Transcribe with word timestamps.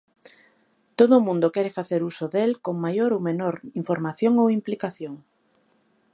Todo 0.99 1.13
o 1.17 1.25
mundo 1.27 1.53
quere 1.55 1.75
facer 1.79 2.01
uso 2.11 2.25
del 2.35 2.51
con 2.65 2.75
maior 2.85 3.09
ou 3.17 3.21
menor 3.29 3.55
información 3.81 4.33
ou 4.41 4.47
implicación. 4.57 5.15